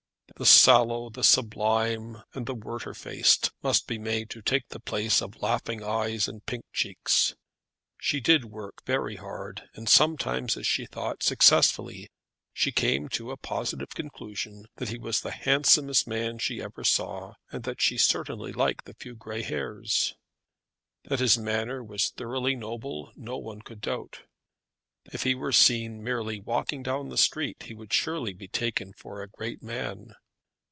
The 0.37 0.45
sallow, 0.47 1.11
the 1.11 1.23
sublime, 1.23 2.23
and 2.33 2.47
the 2.47 2.55
Werter 2.55 2.95
faced 2.95 3.51
must 3.61 3.85
be 3.85 3.99
made 3.99 4.31
to 4.31 4.41
take 4.41 4.69
the 4.69 4.79
place 4.79 5.21
of 5.21 5.39
laughing 5.43 5.83
eyes 5.83 6.27
and 6.27 6.43
pink 6.43 6.65
cheeks. 6.73 7.35
She 7.99 8.19
did 8.21 8.45
work 8.45 8.83
very 8.83 9.17
hard, 9.17 9.69
and 9.75 9.87
sometimes, 9.87 10.57
as 10.57 10.65
she 10.65 10.87
thought, 10.87 11.21
successfully. 11.21 12.09
She 12.53 12.71
came 12.71 13.07
to 13.09 13.29
a 13.29 13.37
positive 13.37 13.89
conclusion 13.89 14.65
that 14.77 14.89
he 14.89 14.97
was 14.97 15.21
the 15.21 15.29
handsomest 15.29 16.07
man 16.07 16.39
she 16.39 16.59
ever 16.59 16.83
saw, 16.83 17.35
and 17.51 17.63
that 17.65 17.79
she 17.79 17.99
certainly 17.99 18.51
liked 18.51 18.85
the 18.85 18.95
few 18.95 19.13
grey 19.13 19.43
hairs. 19.43 20.15
That 21.03 21.19
his 21.19 21.37
manner 21.37 21.83
was 21.83 22.09
thoroughly 22.09 22.55
noble 22.55 23.11
no 23.15 23.37
one 23.37 23.61
could 23.61 23.81
doubt. 23.81 24.21
If 25.05 25.21
he 25.21 25.35
were 25.35 25.51
seen 25.51 26.03
merely 26.03 26.39
walking 26.39 26.81
down 26.81 27.09
the 27.09 27.17
street 27.17 27.63
he 27.63 27.75
would 27.75 27.93
surely 27.93 28.33
be 28.33 28.47
taken 28.47 28.93
for 28.93 29.21
a 29.21 29.29
great 29.29 29.61
man. 29.61 30.15